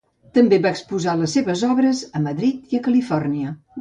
[0.35, 3.55] També va exposar les seves obres a Madrid i a Califòrnia.